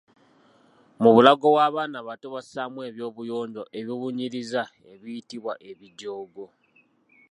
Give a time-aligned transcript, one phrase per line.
[1.01, 6.45] Mu bulago bw’abaana abato, bassaamu eby’obuyonjo ebibunyiriza ebiyitibwa Ebijogo.